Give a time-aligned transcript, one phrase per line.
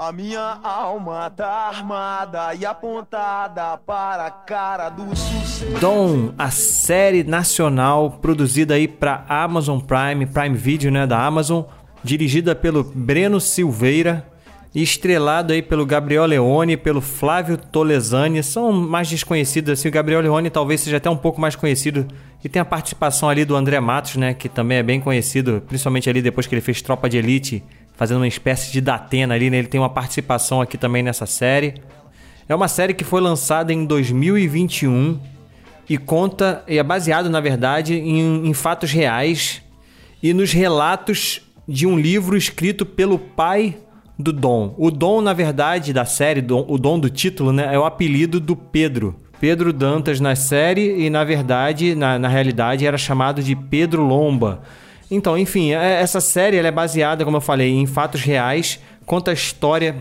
[0.00, 5.78] A minha alma tá armada e apontada para a cara do sucesso.
[5.78, 11.64] Dom, a série nacional produzida aí para Amazon Prime, Prime Video, né, da Amazon,
[12.02, 14.26] dirigida pelo Breno Silveira
[14.74, 18.42] estrelado aí pelo Gabriel Leone, pelo Flávio Tolesani.
[18.42, 22.06] São mais desconhecidos assim, o Gabriel Leone talvez seja até um pouco mais conhecido
[22.42, 26.08] e tem a participação ali do André Matos, né, que também é bem conhecido, principalmente
[26.08, 27.62] ali depois que ele fez Tropa de Elite
[28.00, 29.58] fazendo uma espécie de Datena ali, né?
[29.58, 31.74] Ele tem uma participação aqui também nessa série.
[32.48, 35.20] É uma série que foi lançada em 2021
[35.86, 39.60] e conta, e é baseado, na verdade, em, em fatos reais
[40.22, 43.76] e nos relatos de um livro escrito pelo pai
[44.18, 44.74] do Dom.
[44.78, 48.56] O Dom, na verdade, da série, o Dom do título, né, é o apelido do
[48.56, 49.14] Pedro.
[49.38, 54.62] Pedro Dantas na série e, na verdade, na, na realidade, era chamado de Pedro Lomba.
[55.10, 58.78] Então, enfim, é, essa série é baseada, como eu falei, em fatos reais.
[59.04, 59.96] Conta a história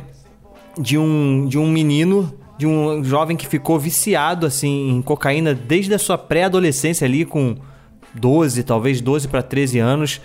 [0.77, 5.93] de um, de um menino, de um jovem que ficou viciado assim em cocaína desde
[5.93, 7.57] a sua pré-adolescência ali com
[8.13, 10.21] 12, talvez 12 para 13 anos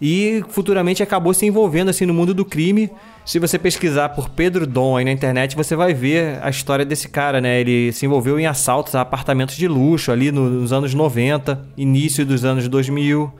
[0.00, 2.90] e futuramente acabou se envolvendo assim no mundo do crime.
[3.24, 7.08] Se você pesquisar por Pedro Dom aí na internet, você vai ver a história desse
[7.08, 7.60] cara, né?
[7.60, 12.44] Ele se envolveu em assaltos a apartamentos de luxo ali nos anos 90, início dos
[12.44, 13.30] anos 2000.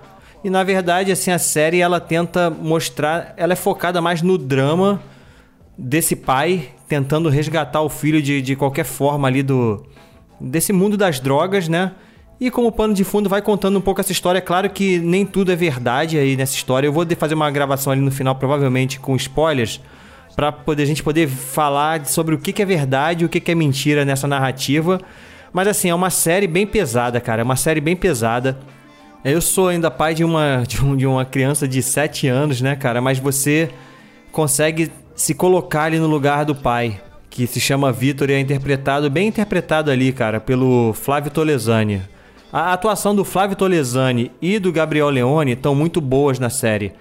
[0.42, 5.02] E na verdade, assim, a série ela tenta mostrar, ela é focada mais no drama
[5.76, 9.84] desse pai tentando resgatar o filho de, de qualquer forma ali do
[10.40, 11.92] desse mundo das drogas, né?
[12.40, 14.38] E como pano de fundo vai contando um pouco essa história.
[14.38, 16.86] É claro que nem tudo é verdade aí nessa história.
[16.86, 19.78] Eu vou fazer uma gravação ali no final, provavelmente com spoilers,
[20.34, 24.06] para poder a gente poder falar sobre o que, é verdade o que é mentira
[24.06, 24.98] nessa narrativa.
[25.52, 27.42] Mas assim, é uma série bem pesada, cara.
[27.42, 28.58] É uma série bem pesada.
[29.22, 32.74] Eu sou ainda pai de uma, de, um, de uma criança de 7 anos, né,
[32.74, 33.00] cara?
[33.00, 33.70] Mas você
[34.32, 39.10] consegue se colocar ali no lugar do pai, que se chama Vitor e é interpretado,
[39.10, 42.02] bem interpretado ali, cara, pelo Flávio Tolesani.
[42.50, 46.92] A atuação do Flávio Tolesani e do Gabriel Leone estão muito boas na série.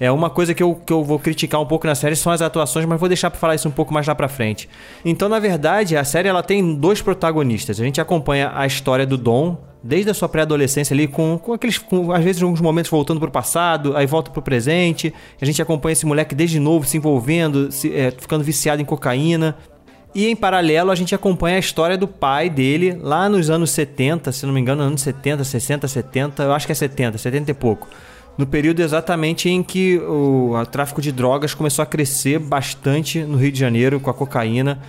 [0.00, 2.40] É uma coisa que eu, que eu vou criticar um pouco na série são as
[2.40, 4.68] atuações, mas vou deixar para falar isso um pouco mais lá para frente.
[5.04, 7.80] Então, na verdade, a série ela tem dois protagonistas.
[7.80, 11.78] A gente acompanha a história do Dom, desde a sua pré-adolescência ali, com, com aqueles,
[11.78, 15.12] com, às vezes, alguns momentos voltando pro passado, aí volta pro presente.
[15.40, 19.56] A gente acompanha esse moleque desde novo se envolvendo, se, é, ficando viciado em cocaína.
[20.14, 24.32] E em paralelo a gente acompanha a história do pai dele lá nos anos 70,
[24.32, 27.54] se não me engano, anos 70, 60, 70, eu acho que é 70, 70 e
[27.54, 27.86] pouco.
[28.38, 33.36] No período exatamente em que o, o tráfico de drogas começou a crescer bastante no
[33.36, 34.80] Rio de Janeiro com a cocaína.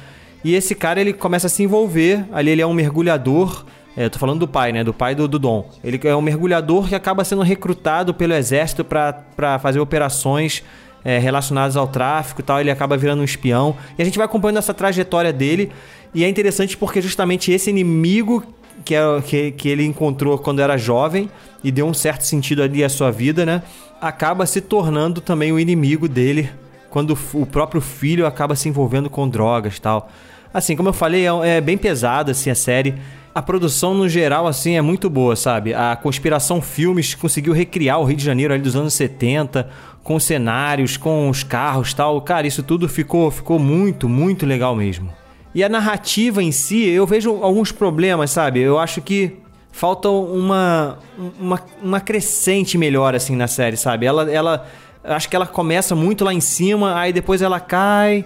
[0.43, 3.65] E esse cara ele começa a se envolver, ali ele é um mergulhador
[3.99, 4.81] é, eu tô falando do pai, né?
[4.81, 5.69] Do pai do, do Dom.
[5.83, 10.63] Ele é um mergulhador que acaba sendo recrutado pelo exército para fazer operações
[11.03, 12.61] é, relacionadas ao tráfico e tal.
[12.61, 13.75] Ele acaba virando um espião.
[13.97, 15.69] E a gente vai acompanhando essa trajetória dele.
[16.13, 18.41] E é interessante porque justamente esse inimigo
[18.83, 21.29] que, é, que, que ele encontrou quando era jovem
[21.63, 23.61] e deu um certo sentido ali à sua vida, né?
[24.01, 26.49] Acaba se tornando também o inimigo dele
[26.89, 30.09] quando o próprio filho acaba se envolvendo com drogas tal.
[30.53, 32.95] Assim, como eu falei, é, é bem pesado assim, a série.
[33.33, 35.73] A produção, no geral, assim, é muito boa, sabe?
[35.73, 39.69] A Conspiração Filmes conseguiu recriar o Rio de Janeiro ali dos anos 70,
[40.03, 42.19] com cenários, com os carros tal.
[42.21, 45.18] Cara, isso tudo ficou, ficou muito, muito legal mesmo.
[45.53, 48.59] E a narrativa em si, eu vejo alguns problemas, sabe?
[48.59, 49.37] Eu acho que
[49.71, 50.99] falta uma,
[51.39, 54.05] uma, uma crescente melhor, assim, na série, sabe?
[54.05, 54.67] Ela, ela,
[55.03, 58.25] acho que ela começa muito lá em cima, aí depois ela cai,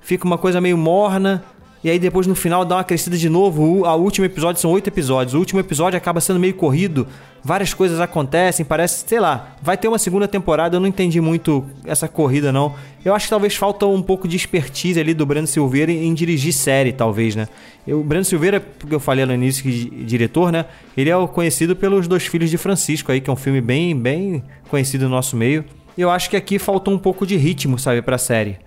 [0.00, 1.44] fica uma coisa meio morna.
[1.84, 3.84] E aí depois no final dá uma crescida de novo.
[3.84, 5.34] O último episódio são oito episódios.
[5.34, 7.08] O último episódio acaba sendo meio corrido.
[7.42, 10.76] Várias coisas acontecem, parece, sei lá, vai ter uma segunda temporada.
[10.76, 12.72] Eu não entendi muito essa corrida, não.
[13.04, 16.14] Eu acho que talvez falta um pouco de expertise ali do Breno Silveira em, em
[16.14, 17.48] dirigir série, talvez, né?
[17.84, 20.66] Eu, o Breno Silveira, porque eu falei no início que diretor, né?
[20.96, 23.96] Ele é o conhecido pelos Dois Filhos de Francisco aí, que é um filme bem,
[23.96, 25.64] bem conhecido no nosso meio.
[25.98, 28.58] Eu acho que aqui faltou um pouco de ritmo, sabe, pra série.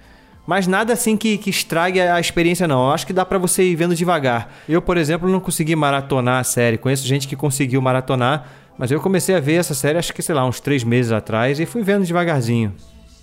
[0.45, 2.86] Mas nada assim que, que estrague a experiência, não.
[2.86, 4.53] Eu acho que dá para você ir vendo devagar.
[4.69, 6.77] Eu, por exemplo, não consegui maratonar a série.
[6.77, 8.47] Conheço gente que conseguiu maratonar,
[8.77, 11.59] mas eu comecei a ver essa série, acho que, sei lá, uns três meses atrás
[11.59, 12.74] e fui vendo devagarzinho.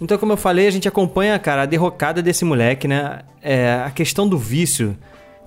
[0.01, 3.21] Então, como eu falei, a gente acompanha, cara, a derrocada desse moleque, né?
[3.41, 4.97] É, a questão do vício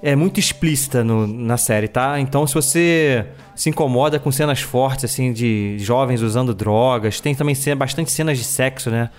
[0.01, 2.17] é muito explícita no, na série, tá?
[2.21, 7.55] Então, se você se incomoda com cenas fortes, assim, de jovens usando drogas, tem também
[7.75, 9.09] bastante cenas de sexo, né?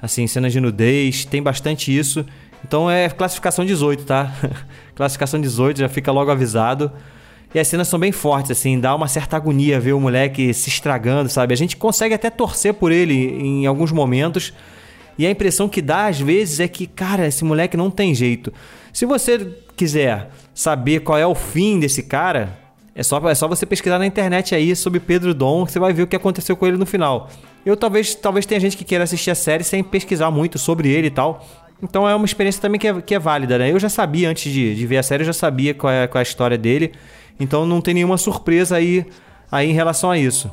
[0.00, 2.24] Assim, cenas de nudez, tem bastante isso.
[2.64, 4.32] Então é classificação 18, tá?
[4.94, 6.90] classificação 18, já fica logo avisado.
[7.54, 10.68] E as cenas são bem fortes, assim, dá uma certa agonia ver o moleque se
[10.68, 11.54] estragando, sabe?
[11.54, 14.52] A gente consegue até torcer por ele em alguns momentos.
[15.18, 18.52] E a impressão que dá às vezes é que, cara, esse moleque não tem jeito.
[18.92, 22.58] Se você quiser saber qual é o fim desse cara,
[22.94, 26.02] é só, é só você pesquisar na internet aí sobre Pedro Dom, você vai ver
[26.02, 27.30] o que aconteceu com ele no final.
[27.66, 31.08] Eu talvez, talvez tenha gente que queira assistir a série sem pesquisar muito sobre ele
[31.08, 31.44] e tal.
[31.82, 33.72] Então é uma experiência também que é, que é válida, né?
[33.72, 36.20] Eu já sabia antes de, de ver a série, eu já sabia qual é, qual
[36.20, 36.92] é a história dele.
[37.40, 39.04] Então não tem nenhuma surpresa aí,
[39.50, 40.48] aí em relação a isso.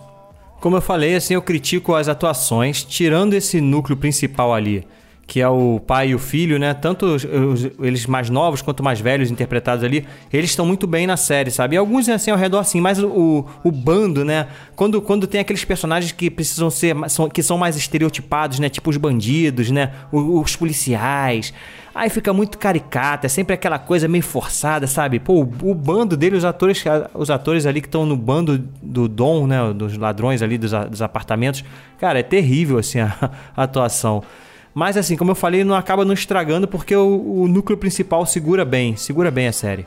[0.60, 4.83] Como eu falei, assim, eu critico as atuações, tirando esse núcleo principal ali
[5.25, 6.74] que é o pai e o filho, né?
[6.74, 11.08] Tanto os, os, eles mais novos quanto mais velhos interpretados ali, eles estão muito bem
[11.08, 11.75] na série, sabe?
[11.75, 14.48] E alguns assim ao redor assim, mas o, o bando, né?
[14.75, 18.70] Quando, quando tem aqueles personagens que precisam ser são, que são mais estereotipados, né?
[18.70, 19.92] Tipo os bandidos, né?
[20.12, 21.54] Os, os policiais.
[21.96, 25.20] Aí fica muito caricato, é sempre aquela coisa meio forçada, sabe?
[25.20, 26.84] Pô, o, o bando dele, os atores,
[27.14, 29.72] os atores ali que estão no bando do Dom, né?
[29.74, 31.64] Dos ladrões ali dos, dos apartamentos,
[31.98, 34.22] cara, é terrível assim a, a atuação.
[34.74, 38.66] Mas assim, como eu falei, não acaba não estragando porque o, o núcleo principal segura
[38.66, 39.86] bem, segura bem a série.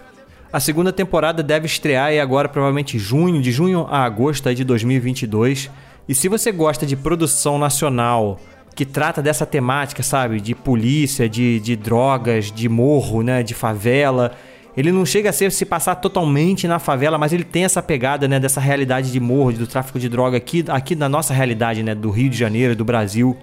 [0.53, 5.71] A segunda temporada deve estrear e agora provavelmente junho, de junho a agosto de 2022.
[6.09, 8.39] E se você gosta de produção nacional
[8.75, 14.33] que trata dessa temática, sabe, de polícia, de, de drogas, de morro, né, de favela,
[14.77, 18.29] ele não chega a ser, se passar totalmente na favela, mas ele tem essa pegada,
[18.29, 21.95] né, dessa realidade de morro, do tráfico de droga aqui, aqui na nossa realidade, né,
[21.95, 23.35] do Rio de Janeiro, do Brasil.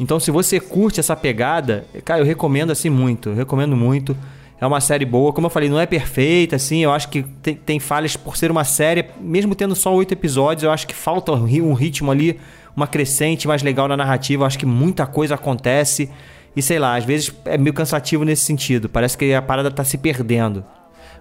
[0.00, 3.30] Então, se você curte essa pegada, cara, eu recomendo assim muito.
[3.30, 4.16] Eu recomendo muito.
[4.60, 5.32] É uma série boa.
[5.32, 6.82] Como eu falei, não é perfeita, assim.
[6.82, 9.06] Eu acho que tem, tem falhas por ser uma série.
[9.20, 12.38] Mesmo tendo só oito episódios, eu acho que falta um ritmo ali,
[12.76, 14.42] uma crescente mais legal na narrativa.
[14.42, 16.10] Eu acho que muita coisa acontece.
[16.54, 18.88] E sei lá, às vezes é meio cansativo nesse sentido.
[18.88, 20.64] Parece que a parada tá se perdendo.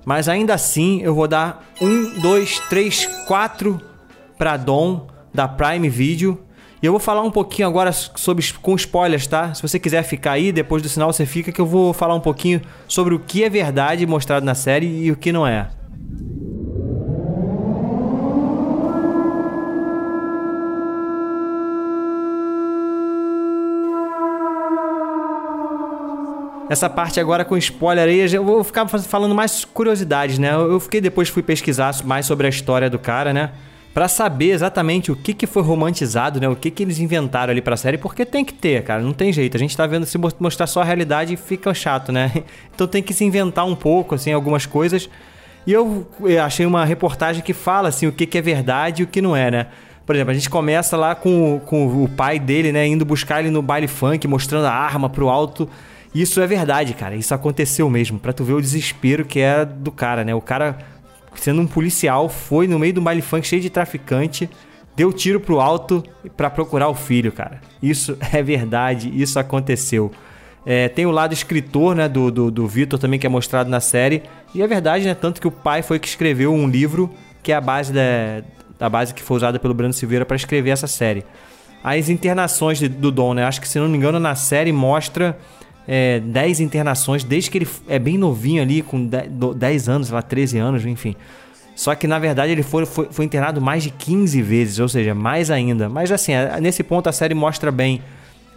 [0.05, 3.81] Mas ainda assim, eu vou dar um, dois, três, quatro
[4.37, 6.46] pra Dom da Prime Video
[6.81, 9.53] e eu vou falar um pouquinho agora sobre com spoilers, tá?
[9.53, 12.19] Se você quiser ficar aí, depois do sinal você fica que eu vou falar um
[12.19, 15.69] pouquinho sobre o que é verdade mostrado na série e o que não é.
[26.69, 30.53] Essa parte agora com spoiler aí, eu vou ficar falando mais curiosidades, né?
[30.53, 33.51] Eu fiquei depois fui pesquisar mais sobre a história do cara, né?
[33.97, 36.47] Para saber exatamente o que, que foi romantizado, né?
[36.47, 39.33] O que, que eles inventaram ali pra série, porque tem que ter, cara, não tem
[39.33, 39.57] jeito.
[39.57, 42.31] A gente tá vendo se mostrar só a realidade fica chato, né?
[42.75, 45.09] Então tem que se inventar um pouco, assim, algumas coisas.
[45.65, 46.05] E eu
[46.45, 49.35] achei uma reportagem que fala, assim, o que, que é verdade e o que não
[49.35, 49.67] é, né?
[50.05, 52.85] Por exemplo, a gente começa lá com, com o pai dele, né?
[52.85, 55.67] Indo buscar ele no baile funk, mostrando a arma pro alto.
[56.13, 57.15] Isso é verdade, cara.
[57.15, 58.19] Isso aconteceu mesmo.
[58.19, 60.35] Pra tu ver o desespero que é do cara, né?
[60.35, 60.77] O cara
[61.41, 64.49] sendo um policial, foi no meio do baile funk cheio de traficante,
[64.95, 66.03] deu tiro pro alto
[66.35, 67.61] para procurar o filho, cara.
[67.81, 70.11] Isso é verdade, isso aconteceu.
[70.65, 73.79] É, tem o lado escritor, né, do, do, do Vitor também, que é mostrado na
[73.79, 74.23] série.
[74.53, 77.09] E é verdade, né, tanto que o pai foi que escreveu um livro
[77.41, 78.43] que é a base da,
[78.77, 81.23] da base que foi usada pelo Brando Silveira para escrever essa série.
[81.81, 85.37] As internações de, do Dom, né, acho que se não me engano na série mostra
[85.87, 90.57] é, 10 internações, desde que ele é bem novinho ali, com 10 anos, lá, 13
[90.57, 91.15] anos, enfim.
[91.75, 95.13] Só que na verdade ele foi, foi, foi, internado mais de 15 vezes, ou seja,
[95.13, 95.87] mais ainda.
[95.87, 98.01] Mas assim, nesse ponto a série mostra bem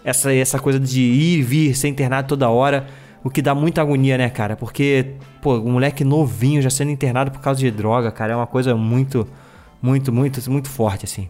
[0.03, 2.87] essa, essa coisa de ir e vir, ser internado toda hora,
[3.23, 4.57] o que dá muita agonia, né, cara?
[4.57, 8.47] Porque, pô, um moleque novinho já sendo internado por causa de droga, cara, é uma
[8.47, 9.29] coisa muito,
[9.83, 11.29] muito, muito, muito forte, assim.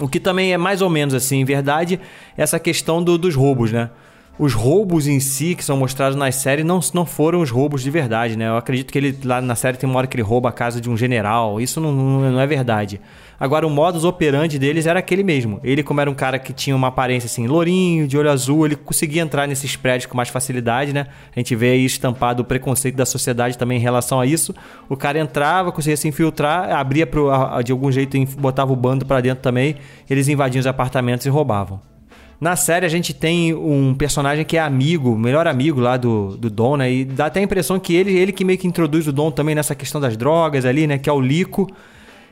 [0.00, 2.00] O que também é mais ou menos assim, verdade,
[2.36, 3.90] essa questão do, dos roubos, né?
[4.38, 7.90] Os roubos em si que são mostrados na série não, não foram os roubos de
[7.90, 8.48] verdade, né?
[8.48, 10.80] Eu acredito que ele lá na série tem uma hora que ele rouba a casa
[10.80, 11.60] de um general.
[11.60, 13.00] Isso não, não, é verdade.
[13.38, 15.60] Agora, o modus operandi deles era aquele mesmo.
[15.62, 18.74] Ele, como era um cara que tinha uma aparência assim, lourinho, de olho azul, ele
[18.74, 21.06] conseguia entrar nesses prédios com mais facilidade, né?
[21.34, 24.54] A gente vê aí estampado o preconceito da sociedade também em relação a isso.
[24.88, 27.28] O cara entrava, conseguia se infiltrar, abria pro,
[27.62, 29.76] de algum jeito, botava o bando para dentro também,
[30.08, 31.93] eles invadiam os apartamentos e roubavam.
[32.40, 36.50] Na série a gente tem um personagem que é amigo, melhor amigo lá do, do
[36.50, 36.92] Dom, né?
[36.92, 39.54] E dá até a impressão que ele, ele que meio que introduz o Dom também
[39.54, 40.98] nessa questão das drogas ali, né?
[40.98, 41.70] Que é o Lico.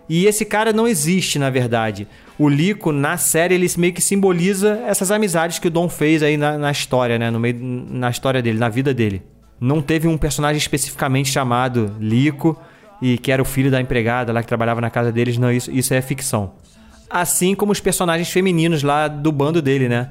[0.09, 2.07] E esse cara não existe, na verdade.
[2.39, 6.37] O Lico, na série, ele meio que simboliza essas amizades que o Dom fez aí
[6.37, 7.31] na, na história, né?
[7.31, 9.23] No meio, na história dele, na vida dele.
[9.61, 12.61] Não teve um personagem especificamente chamado Lico
[13.01, 15.39] e que era o filho da empregada lá que trabalhava na casa deles.
[15.39, 16.53] Não, isso, isso é ficção.
[17.13, 20.11] Assim como os personagens femininos lá do bando dele, né?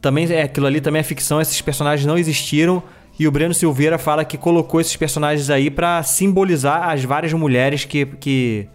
[0.00, 2.82] Também é aquilo ali também é ficção, esses personagens não existiram
[3.18, 7.84] e o Breno Silveira fala que colocou esses personagens aí para simbolizar as várias mulheres
[7.84, 8.68] que, que,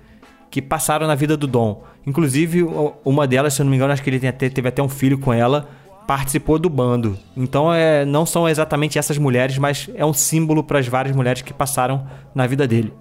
[0.49, 1.83] que passaram na vida do Dom.
[2.07, 2.65] Inclusive,
[3.03, 5.19] uma delas, se eu não me engano, acho que ele até, teve até um filho
[5.19, 5.69] com ela,
[6.07, 7.19] participou do bando.
[7.35, 11.41] Então, é, não são exatamente essas mulheres, mas é um símbolo para as várias mulheres
[11.41, 12.93] que passaram na vida dele.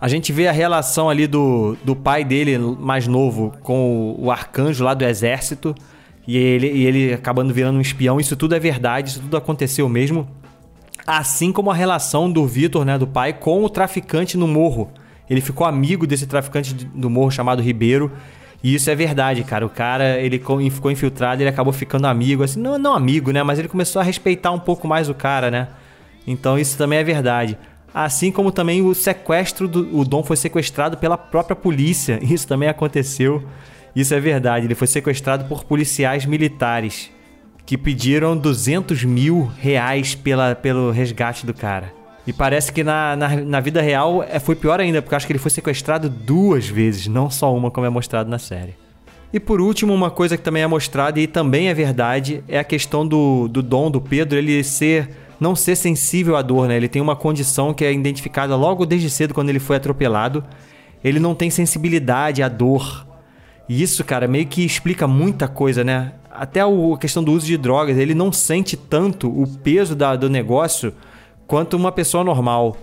[0.00, 4.30] A gente vê a relação ali do, do pai dele mais novo com o, o
[4.30, 5.74] arcanjo lá do exército
[6.26, 8.20] e ele, e ele acabando virando um espião.
[8.20, 10.28] Isso tudo é verdade, isso tudo aconteceu mesmo.
[11.06, 14.90] Assim como a relação do Vitor, né, do pai, com o traficante no morro.
[15.30, 18.12] Ele ficou amigo desse traficante do morro chamado Ribeiro.
[18.62, 19.64] E isso é verdade, cara.
[19.64, 23.42] O cara, ele ficou infiltrado, ele acabou ficando amigo, assim, não, não amigo, né?
[23.42, 25.68] Mas ele começou a respeitar um pouco mais o cara, né?
[26.26, 27.56] Então isso também é verdade.
[27.92, 32.18] Assim como também o sequestro do o Dom foi sequestrado pela própria polícia.
[32.24, 33.42] Isso também aconteceu.
[33.94, 34.66] Isso é verdade.
[34.66, 37.10] Ele foi sequestrado por policiais militares
[37.64, 41.92] que pediram 200 mil reais pela, pelo resgate do cara.
[42.26, 45.32] E parece que na, na, na, vida real é, foi pior ainda, porque acho que
[45.32, 48.74] ele foi sequestrado duas vezes, não só uma, como é mostrado na série.
[49.32, 52.64] E por último, uma coisa que também é mostrada e também é verdade é a
[52.64, 56.76] questão do, do dom do Pedro, ele ser não ser sensível à dor, né?
[56.76, 60.44] Ele tem uma condição que é identificada logo desde cedo quando ele foi atropelado.
[61.04, 63.06] Ele não tem sensibilidade à dor.
[63.68, 66.12] E isso, cara, meio que explica muita coisa, né?
[66.38, 66.66] até a
[67.00, 70.92] questão do uso de drogas, ele não sente tanto o peso da, do negócio
[71.46, 72.76] quanto uma pessoa normal.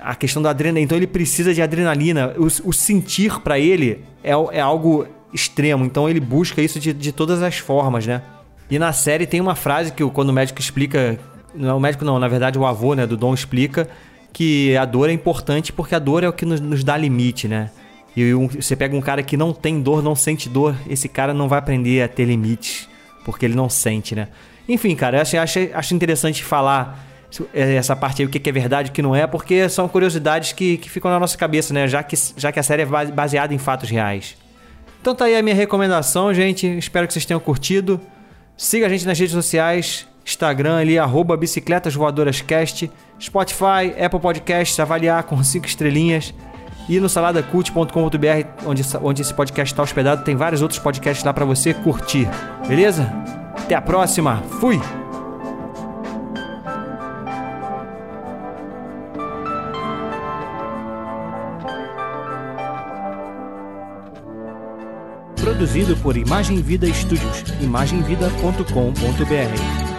[0.00, 2.34] A questão da adrenalina, então ele precisa de adrenalina.
[2.36, 7.12] O, o sentir para ele é, é, algo extremo, então ele busca isso de, de
[7.12, 8.22] todas as formas, né?
[8.70, 11.18] E na série tem uma frase que quando o médico explica,
[11.54, 13.88] não o médico não, na verdade o avô, né, do Dom explica
[14.32, 17.46] que a dor é importante porque a dor é o que nos, nos dá limite,
[17.46, 17.70] né?
[18.16, 21.32] E um, você pega um cara que não tem dor, não sente dor, esse cara
[21.32, 22.88] não vai aprender a ter limites,
[23.24, 24.28] porque ele não sente, né?
[24.68, 27.06] Enfim, cara, eu acho, acho, acho interessante falar
[27.54, 29.88] é, essa parte aí, o que é verdade e o que não é, porque são
[29.88, 31.88] curiosidades que, que ficam na nossa cabeça, né?
[31.88, 34.36] Já que, já que a série é baseada em fatos reais.
[35.00, 36.66] Então tá aí a minha recomendação, gente.
[36.78, 38.00] Espero que vocês tenham curtido.
[38.56, 44.78] Siga a gente nas redes sociais, Instagram ali, arroba Bicicletas Voadoras Cast, Spotify, Apple Podcasts,
[44.78, 46.32] avaliar com 5 estrelinhas.
[46.88, 47.86] E no saladacult.com.br,
[48.66, 52.28] onde, onde esse podcast está hospedado, tem vários outros podcasts lá para você curtir.
[52.66, 53.10] Beleza?
[53.56, 54.42] Até a próxima.
[54.60, 54.80] Fui!
[65.36, 67.44] Produzido por Imagem Vida Studios.
[67.60, 69.91] imagemvida.com.br